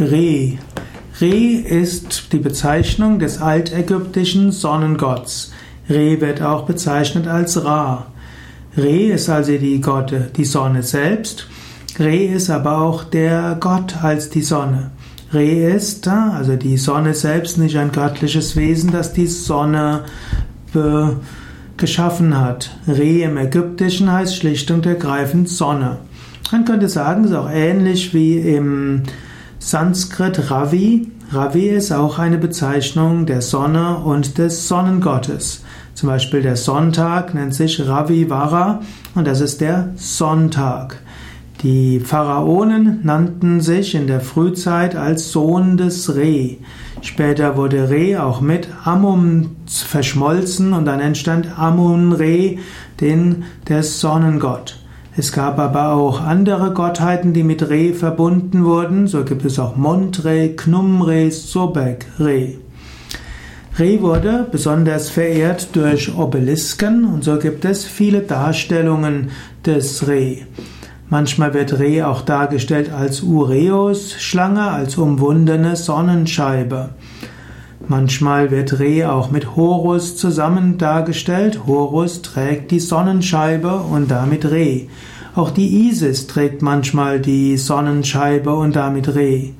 Re. 0.00 0.58
Re 1.20 1.26
ist 1.26 2.32
die 2.32 2.38
Bezeichnung 2.38 3.18
des 3.18 3.42
altägyptischen 3.42 4.52
Sonnengotts. 4.52 5.50
Re 5.90 6.20
wird 6.20 6.40
auch 6.40 6.66
bezeichnet 6.66 7.26
als 7.26 7.64
Ra. 7.64 8.06
Re 8.76 9.08
ist 9.08 9.28
also 9.28 9.58
die 9.58 9.80
Gotte, 9.80 10.30
die 10.36 10.44
Sonne 10.44 10.84
selbst. 10.84 11.48
Re 11.98 12.26
ist 12.26 12.48
aber 12.48 12.78
auch 12.80 13.02
der 13.02 13.56
Gott 13.58 13.96
als 14.00 14.30
die 14.30 14.42
Sonne. 14.42 14.92
Re 15.32 15.74
ist, 15.74 16.06
also 16.06 16.54
die 16.54 16.76
Sonne 16.76 17.12
selbst, 17.12 17.58
nicht 17.58 17.76
ein 17.76 17.90
göttliches 17.90 18.54
Wesen, 18.54 18.92
das 18.92 19.12
die 19.12 19.26
Sonne 19.26 20.04
geschaffen 21.76 22.38
hat. 22.40 22.70
Re 22.86 23.22
im 23.22 23.36
Ägyptischen 23.36 24.12
heißt 24.12 24.36
schlicht 24.36 24.70
und 24.70 24.86
ergreifend 24.86 25.48
Sonne. 25.48 25.98
Man 26.52 26.64
könnte 26.64 26.88
sagen, 26.88 27.24
es 27.24 27.30
ist 27.30 27.36
auch 27.36 27.50
ähnlich 27.50 28.14
wie 28.14 28.38
im 28.38 29.02
Sanskrit 29.58 30.50
Ravi. 30.50 31.10
Ravi 31.30 31.68
ist 31.68 31.92
auch 31.92 32.18
eine 32.18 32.38
Bezeichnung 32.38 33.26
der 33.26 33.42
Sonne 33.42 33.98
und 33.98 34.38
des 34.38 34.68
Sonnengottes. 34.68 35.62
Zum 35.94 36.08
Beispiel 36.08 36.42
der 36.42 36.56
Sonntag 36.56 37.34
nennt 37.34 37.54
sich 37.54 37.86
Ravivara 37.86 38.80
und 39.14 39.26
das 39.26 39.40
ist 39.40 39.60
der 39.60 39.90
Sonntag. 39.96 41.02
Die 41.62 41.98
Pharaonen 41.98 43.00
nannten 43.02 43.60
sich 43.60 43.96
in 43.96 44.06
der 44.06 44.20
Frühzeit 44.20 44.94
als 44.94 45.32
Sohn 45.32 45.76
des 45.76 46.14
Re. 46.14 46.58
Später 47.02 47.56
wurde 47.56 47.90
Re 47.90 48.22
auch 48.22 48.40
mit 48.40 48.68
Amun 48.84 49.56
verschmolzen 49.66 50.72
und 50.72 50.84
dann 50.84 51.00
entstand 51.00 51.58
Amun-Re, 51.58 52.58
den 53.00 53.44
der 53.68 53.82
Sonnengott. 53.82 54.78
Es 55.18 55.32
gab 55.32 55.58
aber 55.58 55.94
auch 55.94 56.20
andere 56.20 56.72
Gottheiten, 56.72 57.32
die 57.32 57.42
mit 57.42 57.68
Re 57.68 57.92
verbunden 57.92 58.64
wurden. 58.64 59.08
So 59.08 59.24
gibt 59.24 59.44
es 59.44 59.58
auch 59.58 59.74
Montre, 59.74 60.50
Knumre, 60.50 61.32
Sobek, 61.32 62.06
Re. 62.20 62.54
Re 63.76 64.00
wurde 64.00 64.46
besonders 64.48 65.10
verehrt 65.10 65.70
durch 65.72 66.16
Obelisken 66.16 67.04
und 67.04 67.24
so 67.24 67.36
gibt 67.40 67.64
es 67.64 67.84
viele 67.84 68.20
Darstellungen 68.20 69.30
des 69.66 70.06
Re. 70.06 70.42
Manchmal 71.08 71.52
wird 71.52 71.80
Re 71.80 72.06
auch 72.06 72.22
dargestellt 72.22 72.92
als 72.92 73.20
Ureus-Schlange, 73.20 74.70
als 74.70 74.98
umwundene 74.98 75.74
Sonnenscheibe. 75.74 76.90
Manchmal 77.90 78.50
wird 78.50 78.78
Re 78.80 79.10
auch 79.10 79.30
mit 79.30 79.56
Horus 79.56 80.14
zusammen 80.18 80.76
dargestellt. 80.76 81.62
Horus 81.66 82.20
trägt 82.20 82.70
die 82.70 82.80
Sonnenscheibe 82.80 83.76
und 83.76 84.10
damit 84.10 84.44
Re. 84.44 84.88
Auch 85.34 85.50
die 85.50 85.88
Isis 85.88 86.26
trägt 86.26 86.60
manchmal 86.60 87.18
die 87.18 87.56
Sonnenscheibe 87.56 88.54
und 88.54 88.76
damit 88.76 89.14
Re. 89.14 89.54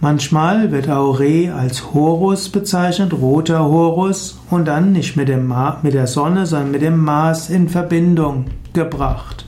Manchmal 0.00 0.70
wird 0.70 0.88
auch 0.88 1.18
Re 1.18 1.52
als 1.52 1.92
Horus 1.92 2.48
bezeichnet, 2.50 3.12
roter 3.12 3.64
Horus, 3.64 4.38
und 4.48 4.66
dann 4.66 4.92
nicht 4.92 5.16
mit, 5.16 5.28
dem 5.28 5.52
mit 5.82 5.94
der 5.94 6.06
Sonne, 6.06 6.46
sondern 6.46 6.70
mit 6.70 6.82
dem 6.82 7.04
Mars 7.04 7.50
in 7.50 7.68
Verbindung 7.68 8.46
gebracht. 8.72 9.44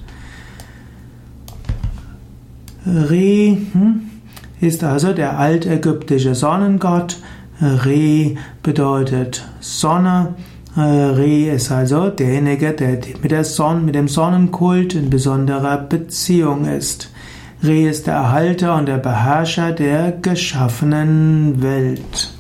Re 2.85 3.57
hm, 3.73 4.11
ist 4.61 4.83
also 4.83 5.13
der 5.13 5.39
altägyptische 5.39 6.35
Sonnengott. 6.35 7.19
Re 7.63 8.35
bedeutet 8.65 9.45
Sonne. 9.61 10.35
Re 10.77 11.55
ist 11.55 11.71
also 11.71 12.09
derjenige, 12.09 12.73
der 12.73 12.99
mit, 13.23 13.31
der 13.31 13.45
Sonne, 13.45 13.83
mit 13.83 13.95
dem 13.95 14.09
Sonnenkult 14.09 14.95
in 14.95 15.11
besonderer 15.11 15.79
Beziehung 15.79 16.67
ist. 16.67 17.13
Re 17.63 17.89
ist 17.89 18.09
der 18.09 18.15
Erhalter 18.15 18.77
und 18.77 18.87
der 18.87 18.99
Beherrscher 18.99 19.71
der 19.71 20.11
geschaffenen 20.11 21.63
Welt. 21.63 22.32